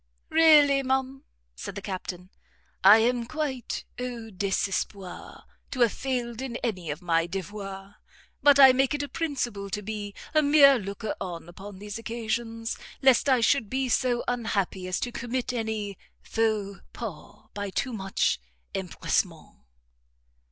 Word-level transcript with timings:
"Really, 0.29 0.81
ma'am," 0.81 1.25
said 1.55 1.75
the 1.75 1.81
Captain, 1.83 2.31
"I 2.83 2.97
am 2.97 3.27
quite 3.27 3.85
au 3.99 4.31
desespoir 4.31 5.43
to 5.69 5.81
have 5.81 5.93
failed 5.93 6.41
in 6.41 6.55
any 6.63 6.89
of 6.89 7.03
my 7.03 7.27
devoirs; 7.27 7.93
but 8.41 8.59
I 8.59 8.71
make 8.71 8.95
it 8.95 9.03
a 9.03 9.07
principle 9.07 9.69
to 9.69 9.83
be 9.83 10.15
a 10.33 10.41
mere 10.41 10.79
looker 10.79 11.13
on 11.21 11.47
upon 11.47 11.77
these 11.77 11.99
occasions, 11.99 12.79
lest 13.03 13.29
I 13.29 13.41
should 13.41 13.69
be 13.69 13.89
so 13.89 14.23
unhappy 14.27 14.87
as 14.87 14.99
to 15.01 15.11
commit 15.11 15.53
any 15.53 15.99
faux 16.23 16.81
pas 16.93 17.49
by 17.53 17.69
too 17.69 17.93
much 17.93 18.39
empressement." 18.73 19.55